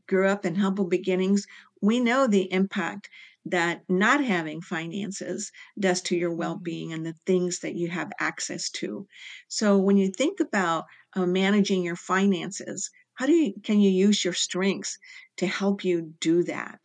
grew 0.07 0.27
up 0.27 0.45
in 0.45 0.55
humble 0.55 0.87
beginnings, 0.87 1.45
we 1.81 1.99
know 1.99 2.27
the 2.27 2.51
impact 2.51 3.09
that 3.45 3.81
not 3.89 4.23
having 4.23 4.61
finances 4.61 5.51
does 5.77 6.01
to 6.01 6.15
your 6.15 6.31
mm-hmm. 6.31 6.39
well-being 6.39 6.93
and 6.93 7.05
the 7.05 7.15
things 7.25 7.59
that 7.59 7.75
you 7.75 7.89
have 7.89 8.11
access 8.19 8.69
to. 8.69 9.05
So 9.47 9.77
when 9.77 9.97
you 9.97 10.11
think 10.11 10.39
about 10.39 10.85
uh, 11.15 11.25
managing 11.25 11.83
your 11.83 11.97
finances, 11.97 12.89
how 13.15 13.25
do 13.25 13.33
you 13.33 13.53
can 13.63 13.79
you 13.79 13.91
use 13.91 14.23
your 14.23 14.33
strengths 14.33 14.97
to 15.37 15.45
help 15.45 15.83
you 15.83 16.13
do 16.19 16.43
that? 16.43 16.79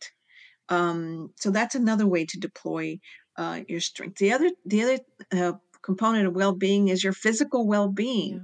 Um, 0.67 1.33
so 1.37 1.49
that's 1.49 1.75
another 1.75 2.05
way 2.05 2.25
to 2.25 2.39
deploy 2.39 2.99
uh, 3.37 3.61
your 3.67 3.79
strength. 3.79 4.17
The 4.17 4.33
other 4.33 4.51
the 4.65 4.83
other 4.83 4.99
uh, 5.31 5.53
component 5.81 6.27
of 6.27 6.35
well-being 6.35 6.89
is 6.89 7.03
your 7.03 7.13
physical 7.13 7.67
well-being. 7.67 8.33
Yeah. 8.33 8.43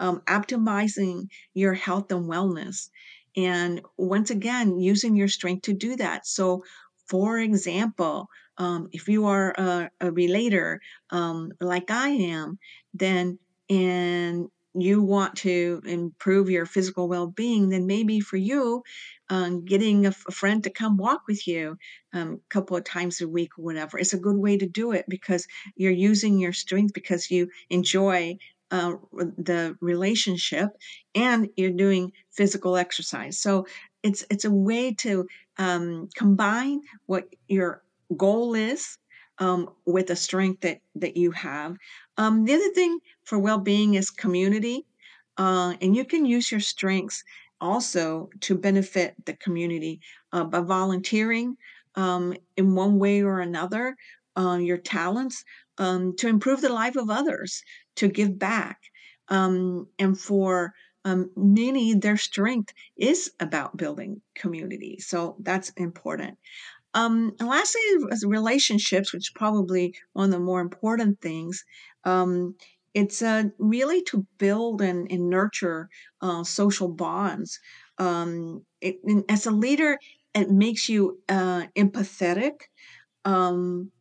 Um, 0.00 0.22
optimizing 0.26 1.28
your 1.52 1.74
health 1.74 2.10
and 2.10 2.24
wellness 2.24 2.88
and 3.36 3.80
once 3.96 4.30
again, 4.30 4.80
using 4.80 5.16
your 5.16 5.28
strength 5.28 5.62
to 5.62 5.72
do 5.72 5.96
that. 5.96 6.26
So, 6.26 6.64
for 7.06 7.38
example, 7.38 8.28
um, 8.58 8.88
if 8.92 9.08
you 9.08 9.26
are 9.26 9.54
a, 9.56 9.90
a 10.00 10.12
relator 10.12 10.80
um, 11.10 11.52
like 11.60 11.90
I 11.90 12.10
am, 12.10 12.58
then 12.94 13.38
and 13.68 14.48
you 14.74 15.02
want 15.02 15.36
to 15.36 15.80
improve 15.84 16.50
your 16.50 16.66
physical 16.66 17.08
well-being, 17.08 17.70
then 17.70 17.86
maybe 17.86 18.20
for 18.20 18.36
you, 18.36 18.82
um, 19.28 19.64
getting 19.64 20.06
a, 20.06 20.10
a, 20.28 20.32
friend 20.32 20.62
to 20.64 20.70
come 20.70 20.96
walk 20.96 21.22
with 21.26 21.46
you 21.46 21.76
um, 22.12 22.34
a 22.34 22.48
couple 22.48 22.76
of 22.76 22.84
times 22.84 23.20
a 23.20 23.28
week 23.28 23.50
or 23.58 23.64
whatever 23.64 23.98
is 23.98 24.12
a 24.12 24.18
good 24.18 24.36
way 24.36 24.56
to 24.56 24.66
do 24.66 24.92
it 24.92 25.04
because 25.08 25.46
you're 25.76 25.92
using 25.92 26.38
your 26.38 26.52
strength 26.52 26.92
because 26.94 27.30
you 27.30 27.48
enjoy 27.68 28.36
uh, 28.70 28.94
the 29.12 29.76
relationship 29.80 30.70
and 31.14 31.48
you're 31.56 31.70
doing 31.70 32.12
physical 32.30 32.76
exercise. 32.76 33.40
So 33.40 33.66
it's 34.02 34.24
it's 34.30 34.44
a 34.44 34.50
way 34.50 34.94
to 34.94 35.26
um, 35.58 36.08
combine 36.14 36.80
what 37.06 37.24
your 37.48 37.82
goal 38.16 38.54
is 38.54 38.98
um, 39.38 39.70
with 39.86 40.06
the 40.06 40.16
strength 40.16 40.60
that 40.62 40.80
that 40.96 41.16
you 41.16 41.30
have. 41.32 41.76
Um, 42.16 42.44
the 42.44 42.54
other 42.54 42.70
thing 42.74 42.98
for 43.24 43.38
well-being 43.38 43.94
is 43.94 44.10
community, 44.10 44.86
uh, 45.36 45.74
and 45.80 45.96
you 45.96 46.04
can 46.04 46.24
use 46.24 46.50
your 46.50 46.60
strengths 46.60 47.24
also 47.60 48.30
to 48.40 48.54
benefit 48.56 49.14
the 49.26 49.34
community 49.34 50.00
uh, 50.32 50.44
by 50.44 50.60
volunteering 50.60 51.56
um, 51.94 52.34
in 52.56 52.74
one 52.74 52.98
way 52.98 53.22
or 53.22 53.40
another. 53.40 53.96
Uh, 54.40 54.58
your 54.70 54.80
talents 54.96 55.36
um, 55.84 56.02
to 56.16 56.26
improve 56.34 56.60
the 56.60 56.72
life 56.82 56.96
of 57.02 57.10
others, 57.10 57.62
to 57.96 58.06
give 58.18 58.32
back. 58.38 58.78
Um, 59.28 59.86
and 59.98 60.14
for 60.18 60.72
um, 61.08 61.30
many, 61.36 61.94
their 61.94 62.16
strength 62.16 62.70
is 62.96 63.20
about 63.38 63.76
building 63.82 64.12
community. 64.42 64.94
So 65.10 65.18
that's 65.48 65.70
important. 65.76 66.34
Um, 67.00 67.14
and 67.38 67.48
lastly, 67.48 67.80
relationships, 68.24 69.12
which 69.12 69.26
is 69.28 69.32
probably 69.42 69.84
one 70.12 70.26
of 70.30 70.32
the 70.32 70.46
more 70.50 70.60
important 70.60 71.20
things. 71.20 71.64
Um, 72.04 72.54
it's 73.00 73.22
uh, 73.22 73.44
really 73.58 74.02
to 74.10 74.26
build 74.38 74.82
and, 74.82 75.00
and 75.12 75.30
nurture 75.30 75.88
uh, 76.20 76.42
social 76.44 76.88
bonds. 76.88 77.50
Um, 77.98 78.64
it, 78.80 78.96
as 79.28 79.46
a 79.46 79.52
leader, 79.64 79.98
it 80.34 80.50
makes 80.50 80.88
you 80.88 81.00
uh, 81.28 81.62
empathetic. 81.76 82.54
Um, 83.24 83.92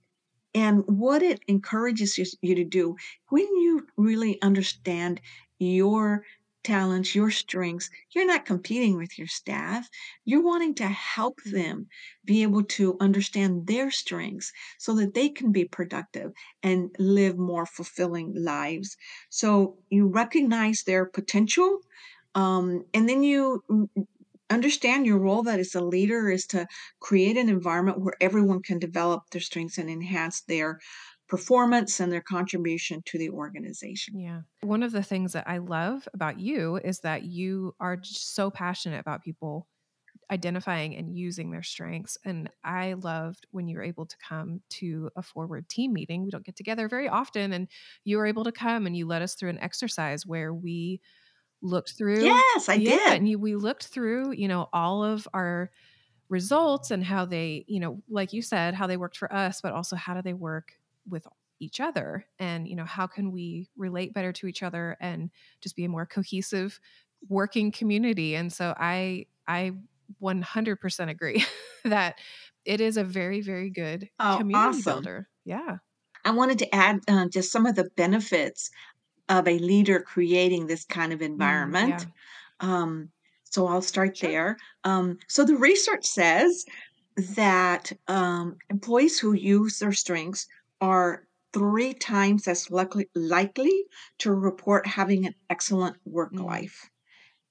and 0.53 0.84
what 0.88 1.22
it 1.24 1.39
encourages 1.48 2.18
you 2.41 2.56
to 2.56 2.63
do 2.63 2.96
when 3.29 3.46
you 3.58 3.88
really 3.98 4.41
understand 4.41 5.22
your 5.60 6.24
talents, 6.63 7.15
your 7.15 7.32
strengths, 7.32 7.89
you're 8.13 8.25
not 8.27 8.46
competing 8.46 8.98
with 8.98 9.18
your 9.18 9.27
staff. 9.27 9.88
You're 10.25 10.44
wanting 10.44 10.75
to 10.75 10.88
help 10.88 11.39
them 11.46 11.88
be 12.25 12.44
able 12.44 12.63
to 12.63 12.98
understand 13.00 13.68
their 13.68 13.91
strengths 13.91 14.51
so 14.77 14.94
that 14.96 15.13
they 15.13 15.29
can 15.29 15.51
be 15.51 15.65
productive 15.65 16.32
and 16.62 16.94
live 17.00 17.38
more 17.38 17.65
fulfilling 17.65 18.34
lives. 18.36 18.98
So 19.29 19.77
you 19.89 20.08
recognize 20.08 20.84
their 20.84 21.06
potential. 21.06 21.79
Um, 22.36 22.84
and 22.94 23.08
then 23.08 23.24
you 23.24 23.63
understand 24.50 25.06
your 25.06 25.20
role 25.20 25.44
that 25.44 25.60
as 25.60 25.75
a 25.75 25.82
leader 25.82 26.29
is 26.29 26.46
to 26.48 26.68
create 27.00 27.38
an 27.38 27.50
environment 27.50 28.01
where 28.01 28.15
everyone 28.22 28.62
can 28.62 28.79
develop 28.79 29.24
their 29.32 29.41
strengths 29.41 29.77
and 29.77 29.89
enhance 29.89 30.41
their 30.41 30.79
performance 31.27 32.00
and 32.00 32.12
their 32.12 32.24
contribution 32.27 33.01
to 33.06 33.18
the 33.18 33.29
organization. 33.29 34.20
Yeah. 34.20 34.41
One 34.62 34.82
of 34.82 34.91
the 34.91 35.03
things 35.03 35.34
that 35.34 35.48
I 35.48 35.60
love 35.60 36.08
about 36.13 36.39
you 36.39 36.77
is 36.77 37.01
that 37.01 37.24
you 37.24 37.75
are 37.79 38.00
so 38.03 38.50
passionate 38.50 39.00
about 39.00 39.24
people 39.24 39.68
identifying 40.32 40.96
and 40.96 41.15
using 41.15 41.51
their 41.51 41.63
strengths. 41.63 42.18
And 42.24 42.50
I 42.63 42.94
loved 42.94 43.48
when 43.51 43.68
you 43.68 43.77
were 43.77 43.84
able 43.84 44.06
to 44.06 44.15
come 44.27 44.62
to 44.72 45.10
a 45.15 45.22
4word 45.22 45.68
team 45.68 45.94
meeting. 45.94 46.24
We 46.24 46.32
don't 46.32 46.46
get 46.46 46.56
together 46.56 46.88
very 46.88 47.08
often. 47.08 47.51
And 47.51 47.68
you 48.03 48.18
were 48.18 48.27
able 48.27 48.44
to 48.44 48.51
come 48.51 48.86
and 48.86 48.96
you 48.96 49.08
led 49.08 49.22
us 49.22 49.36
through 49.36 49.50
an 49.50 49.60
exercise 49.60 50.25
where 50.25 50.53
we 50.53 51.01
looked 51.62 51.94
through. 51.98 52.25
Yes, 52.25 52.70
I 52.70 52.78
yeah, 52.78 52.92
did. 53.08 53.13
And 53.13 53.28
you, 53.28 53.39
we 53.39 53.56
looked 53.56 53.88
through, 53.88 54.34
you 54.34 54.48
know, 54.48 54.70
all 54.74 55.04
of 55.04 55.28
our 55.34 55.72
results 56.30 56.92
and 56.92 57.04
how 57.04 57.25
they, 57.25 57.66
you 57.68 57.80
know, 57.80 58.01
like 58.10 58.34
you 58.34 58.42
said, 58.42 58.74
how 58.75 58.88
they 58.88 58.98
worked 58.98 59.18
for 59.18 59.34
us, 59.34 59.62
but 59.62 59.74
also 59.74 59.96
how 59.96 60.13
do 60.13 60.22
they 60.22 60.34
work 60.34 60.74
with 61.08 61.25
each 61.62 61.82
other 61.82 62.25
and 62.39 62.70
you 62.70 62.75
know 62.75 62.86
how 62.86 63.06
can 63.06 63.32
we 63.34 63.68
relate 63.75 64.13
better 64.13 64.32
to 64.32 64.48
each 64.48 64.63
other 64.63 64.96
and 65.01 65.30
just 65.60 65.75
be 65.75 65.84
a 65.84 65.89
more 65.89 66.06
cohesive 66.06 66.80
working 67.28 67.70
community 67.70 68.34
and 68.34 68.54
so 68.54 68.74
i 68.78 69.25
i 69.46 69.72
100% 70.20 71.10
agree 71.10 71.44
that 71.84 72.18
it 72.63 72.80
is 72.80 72.96
a 72.96 73.04
very 73.04 73.42
very 73.42 73.70
good 73.70 74.10
Oh, 74.20 74.46
community 74.48 74.50
awesome. 74.54 74.82
builder 74.82 75.28
yeah 75.44 75.80
I 76.25 76.32
wanted 76.32 76.60
to 76.60 76.75
add 76.75 77.01
uh, 77.08 77.28
just 77.28 77.51
some 77.51 77.66
of 77.66 77.75
the 77.75 77.89
benefits 77.96 78.72
of 79.30 79.48
a 79.48 79.60
leader 79.60 80.02
creating 80.02 80.68
this 80.68 80.86
kind 80.86 81.14
of 81.14 81.22
Mm, 81.38 81.74
environment. 81.74 81.80
yeah 81.82 82.10
Um, 82.60 83.12
so 83.46 83.68
I'll 83.68 83.82
start 83.82 84.20
Sure. 84.20 84.34
there. 84.34 84.58
Um, 84.84 85.18
so 85.28 85.44
the 85.46 85.58
research 85.58 86.06
says 86.06 86.66
that 87.36 87.92
um, 88.08 88.58
employees 88.70 89.20
who 89.20 89.34
use 89.34 89.80
their 89.80 89.92
strengths 89.94 90.48
are 90.82 91.28
three 91.54 91.94
times 91.94 92.48
as 92.48 92.70
likely, 92.72 93.10
likely 93.16 93.86
to 94.20 94.34
report 94.34 94.86
having 94.88 95.26
an 95.26 95.36
excellent 95.50 95.98
work 96.06 96.34
Mm. 96.34 96.40
life. 96.40 96.90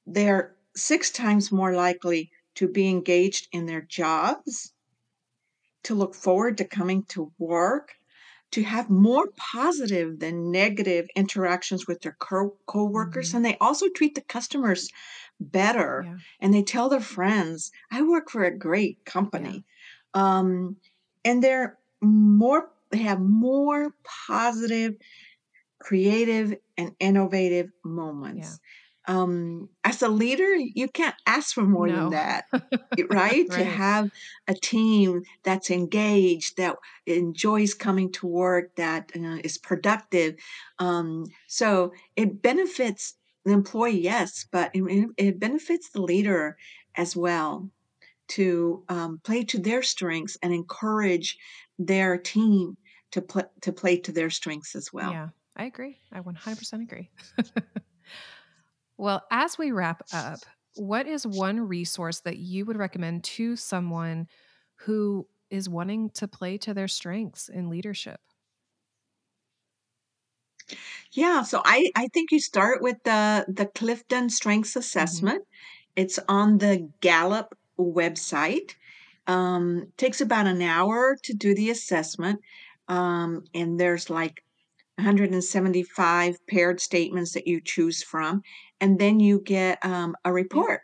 They're 0.07 0.57
six 0.77 1.11
times 1.13 1.53
more 1.53 1.75
likely 1.75 2.31
to 2.57 2.69
be 2.69 2.89
engaged 2.89 3.49
in 3.53 3.67
their 3.67 3.83
jobs, 3.83 4.73
to 5.85 5.95
look 5.95 6.15
forward 6.15 6.57
to 6.59 6.65
coming 6.65 7.05
to 7.05 7.33
work, 7.39 7.95
to 8.53 8.63
have 8.63 8.89
more 8.91 9.29
positive 9.37 10.21
than 10.21 10.51
negative 10.51 11.09
interactions 11.15 11.87
with 11.87 12.01
their 12.01 12.17
co- 12.19 12.57
coworkers 12.67 13.31
Mhm. 13.31 13.35
and 13.37 13.45
they 13.45 13.57
also 13.61 13.89
treat 13.91 14.15
the 14.15 14.23
customers 14.23 14.89
better 15.41 16.03
yeah. 16.07 16.17
and 16.41 16.55
they 16.55 16.63
tell 16.63 16.89
their 16.89 17.01
friends 17.01 17.71
i 17.91 18.03
work 18.03 18.31
for 18.31 18.45
a 18.45 18.57
great 18.57 19.05
company. 19.05 19.65
Um, 20.15 20.77
and 21.25 21.43
they're 21.43 21.79
more 22.01 22.71
they 22.91 22.99
have 22.99 23.21
more 23.21 23.95
positive 24.05 24.95
creative 25.79 26.55
and 26.77 26.95
innovative 27.01 27.71
moments 27.85 28.59
um, 29.09 29.69
as 29.85 30.03
a 30.03 30.09
leader 30.09 30.55
you 30.55 30.89
can't 30.89 31.17
ask 31.27 31.55
for 31.55 31.65
more 31.65 31.91
than 31.91 32.11
that 32.11 32.45
right? 33.11 33.51
To 33.53 33.65
have 33.65 34.09
a 34.49 34.55
team 34.55 35.23
that's 35.45 35.71
engaged, 35.71 36.57
that 36.57 36.77
enjoys 37.07 37.75
coming 37.75 38.11
to 38.13 38.27
work, 38.27 38.75
that 38.77 39.13
uh, 39.17 39.39
is 39.45 39.57
productive. 39.59 40.35
Um, 40.79 41.27
so 41.47 41.93
it 42.17 42.43
benefits 42.43 43.15
the 43.45 43.53
employee, 43.53 44.01
yes, 44.01 44.47
but 44.51 44.71
it, 44.75 45.11
it 45.17 45.39
benefits 45.39 45.91
the 45.91 46.03
leader 46.03 46.57
as 46.97 47.15
well 47.15 47.71
to 48.29 48.85
um, 48.89 49.21
play 49.25 49.45
to 49.45 49.59
their 49.59 49.83
strengths 49.83 50.37
and 50.43 50.53
encourage 50.53 51.39
their 51.79 52.19
team 52.19 52.77
to 53.13 53.23
play 53.23 53.45
to 53.63 53.73
play 53.73 53.99
to 53.99 54.13
their 54.13 54.31
strengths 54.31 54.75
as 54.75 54.93
well. 54.93 55.13
Yeah, 55.13 55.29
I 55.57 55.65
agree. 55.65 55.99
I 56.13 56.21
100% 56.21 56.83
agree. 56.83 57.11
well, 58.99 59.25
as 59.31 59.59
we 59.59 59.73
wrap 59.73 60.03
up, 60.13 60.45
what 60.75 61.07
is 61.07 61.27
one 61.27 61.61
resource 61.61 62.21
that 62.21 62.39
you 62.39 62.65
would 62.67 62.77
recommend 62.77 63.25
to 63.25 63.57
someone 63.57 64.29
who 64.81 65.29
is 65.51 65.69
wanting 65.69 66.11
to 66.11 66.29
play 66.29 66.59
to 66.59 66.75
their 66.75 66.89
strengths 66.89 67.49
in 67.49 67.71
leadership? 67.71 68.21
Yeah, 71.13 71.43
so 71.43 71.63
I 71.65 71.91
I 71.97 72.09
think 72.09 72.31
you 72.33 72.41
start 72.41 72.83
with 72.83 72.97
the 73.05 73.45
the 73.49 73.67
Clifton 73.67 74.31
Strengths 74.31 74.77
Assessment. 74.77 75.45
It's 75.97 76.19
on 76.29 76.59
the 76.59 76.91
Gallup 77.01 77.57
website. 77.79 78.75
Um, 79.27 79.93
takes 79.99 80.21
about 80.23 80.47
an 80.47 80.63
hour 80.63 81.17
to 81.25 81.35
do 81.35 81.55
the 81.55 81.71
assessment, 81.71 82.41
um, 82.89 83.45
and 83.55 83.79
there's 83.79 84.09
like 84.09 84.43
175 84.99 86.47
paired 86.47 86.81
statements 86.81 87.33
that 87.33 87.47
you 87.47 87.61
choose 87.61 88.03
from, 88.03 88.43
and 88.81 88.99
then 88.99 89.21
you 89.21 89.41
get 89.41 89.85
um, 89.85 90.17
a 90.25 90.33
report. 90.33 90.83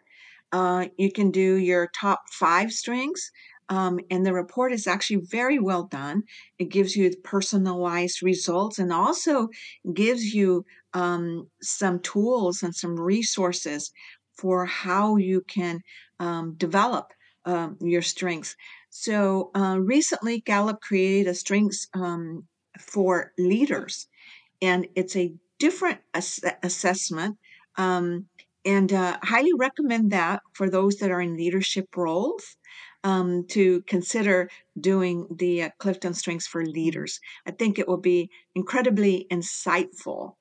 Uh, 0.52 0.86
you 0.96 1.10
can 1.10 1.32
do 1.32 1.56
your 1.56 1.88
top 1.88 2.22
five 2.30 2.72
strengths, 2.72 3.30
um, 3.68 3.98
and 4.10 4.24
the 4.24 4.32
report 4.32 4.72
is 4.72 4.86
actually 4.86 5.20
very 5.28 5.58
well 5.58 5.84
done. 5.84 6.22
It 6.58 6.68
gives 6.68 6.94
you 6.94 7.10
personalized 7.24 8.22
results 8.22 8.78
and 8.78 8.92
also 8.92 9.48
gives 9.92 10.32
you 10.32 10.64
um, 10.92 11.48
some 11.60 11.98
tools 12.00 12.62
and 12.62 12.74
some 12.74 12.94
resources 12.98 13.90
for 14.36 14.64
how 14.64 15.16
you 15.16 15.40
can 15.48 15.80
um, 16.20 16.54
develop 16.56 17.12
um, 17.46 17.76
your 17.80 18.02
strengths. 18.02 18.54
So 18.90 19.50
uh, 19.56 19.78
recently, 19.80 20.40
Gallup 20.40 20.80
created 20.80 21.28
a 21.28 21.34
strengths 21.34 21.88
um, 21.94 22.44
for 22.80 23.32
leaders, 23.38 24.08
and 24.62 24.86
it's 24.96 25.16
a 25.16 25.34
different 25.58 26.00
ass- 26.14 26.40
assessment. 26.62 27.38
Um, 27.76 28.26
and 28.64 28.92
uh, 28.92 29.18
highly 29.22 29.52
recommend 29.58 30.12
that 30.12 30.42
for 30.54 30.70
those 30.70 30.96
that 30.96 31.10
are 31.10 31.20
in 31.20 31.36
leadership 31.36 31.86
roles 31.96 32.56
um, 33.04 33.46
to 33.48 33.82
consider 33.82 34.48
doing 34.80 35.26
the 35.30 35.64
uh, 35.64 35.70
Clifton 35.78 36.14
Strengths 36.14 36.46
for 36.46 36.64
Leaders. 36.64 37.20
I 37.46 37.50
think 37.52 37.78
it 37.78 37.86
will 37.86 37.98
be 38.00 38.30
incredibly 38.54 39.26
insightful. 39.30 40.36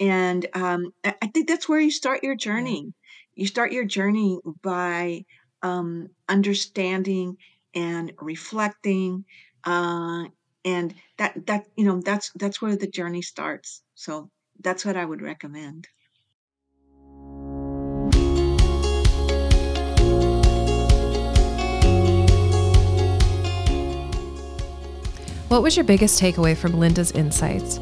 And 0.00 0.46
um, 0.54 0.92
I 1.04 1.14
I 1.22 1.26
think 1.28 1.48
that's 1.48 1.68
where 1.68 1.80
you 1.80 1.90
start 1.90 2.22
your 2.24 2.36
journey. 2.36 2.92
You 3.34 3.46
start 3.46 3.72
your 3.72 3.84
journey 3.84 4.38
by 4.62 5.24
um, 5.62 6.08
understanding 6.28 7.36
and 7.74 8.12
reflecting, 8.20 9.24
uh, 9.64 10.24
and 10.64 10.94
that 11.18 11.46
that 11.46 11.66
you 11.76 11.84
know 11.84 12.00
that's 12.00 12.30
that's 12.34 12.60
where 12.60 12.76
the 12.76 12.86
journey 12.86 13.22
starts. 13.22 13.82
So 13.94 14.30
that's 14.60 14.84
what 14.84 14.96
I 14.96 15.04
would 15.04 15.22
recommend. 15.22 15.88
What 25.48 25.62
was 25.62 25.76
your 25.76 25.84
biggest 25.84 26.20
takeaway 26.20 26.56
from 26.56 26.80
Linda's 26.80 27.12
insights? 27.12 27.78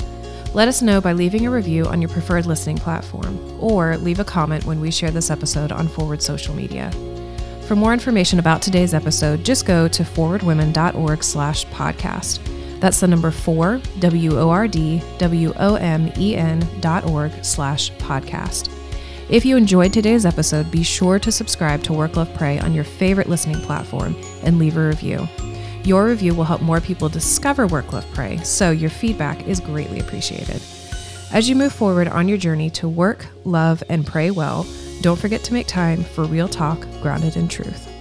Let 0.52 0.68
us 0.68 0.82
know 0.82 1.00
by 1.00 1.14
leaving 1.14 1.46
a 1.46 1.50
review 1.50 1.86
on 1.86 2.02
your 2.02 2.10
preferred 2.10 2.44
listening 2.44 2.76
platform 2.76 3.38
or 3.58 3.96
leave 3.96 4.20
a 4.20 4.24
comment 4.24 4.66
when 4.66 4.78
we 4.78 4.90
share 4.90 5.10
this 5.10 5.30
episode 5.30 5.72
on 5.72 5.88
4word 5.88 6.20
social 6.20 6.54
media. 6.54 6.90
For 7.66 7.74
more 7.74 7.94
information 7.94 8.38
about 8.38 8.60
today's 8.60 8.92
episode, 8.92 9.44
just 9.44 9.64
go 9.64 9.88
to 9.88 10.02
4wordwomen.org 10.02 11.24
slash 11.24 11.64
podcast. 11.68 12.51
That's 12.82 12.98
the 12.98 13.06
number 13.06 13.30
four, 13.30 13.80
W 14.00 14.40
O 14.40 14.50
R 14.50 14.66
D 14.66 15.00
W 15.18 15.52
O 15.56 15.76
M 15.76 16.12
E 16.18 16.34
N 16.34 16.66
dot 16.80 17.04
org 17.06 17.32
slash 17.44 17.92
podcast. 17.92 18.68
If 19.30 19.44
you 19.44 19.56
enjoyed 19.56 19.92
today's 19.92 20.26
episode, 20.26 20.68
be 20.68 20.82
sure 20.82 21.20
to 21.20 21.30
subscribe 21.30 21.84
to 21.84 21.92
Work 21.92 22.16
Love 22.16 22.34
Pray 22.34 22.58
on 22.58 22.74
your 22.74 22.82
favorite 22.82 23.28
listening 23.28 23.60
platform 23.60 24.16
and 24.42 24.58
leave 24.58 24.76
a 24.76 24.84
review. 24.84 25.28
Your 25.84 26.06
review 26.06 26.34
will 26.34 26.42
help 26.42 26.60
more 26.60 26.80
people 26.80 27.08
discover 27.08 27.68
Work 27.68 27.92
Love 27.92 28.06
Pray, 28.14 28.38
so 28.38 28.72
your 28.72 28.90
feedback 28.90 29.46
is 29.46 29.60
greatly 29.60 30.00
appreciated. 30.00 30.60
As 31.32 31.48
you 31.48 31.54
move 31.54 31.72
forward 31.72 32.08
on 32.08 32.26
your 32.26 32.36
journey 32.36 32.68
to 32.70 32.88
work, 32.88 33.26
love, 33.44 33.84
and 33.90 34.04
pray 34.04 34.32
well, 34.32 34.66
don't 35.02 35.20
forget 35.20 35.44
to 35.44 35.54
make 35.54 35.68
time 35.68 36.02
for 36.02 36.24
real 36.24 36.48
talk 36.48 36.80
grounded 37.00 37.36
in 37.36 37.46
truth. 37.46 37.91